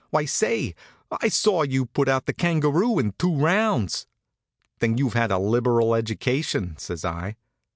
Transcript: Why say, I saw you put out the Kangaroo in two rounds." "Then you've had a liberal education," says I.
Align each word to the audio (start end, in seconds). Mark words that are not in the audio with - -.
Why 0.09 0.25
say, 0.25 0.73
I 1.11 1.27
saw 1.29 1.61
you 1.61 1.85
put 1.85 2.09
out 2.09 2.25
the 2.25 2.33
Kangaroo 2.33 2.97
in 2.97 3.13
two 3.19 3.35
rounds." 3.35 4.07
"Then 4.79 4.97
you've 4.97 5.13
had 5.13 5.29
a 5.29 5.37
liberal 5.37 5.93
education," 5.93 6.75
says 6.79 7.05
I. 7.05 7.35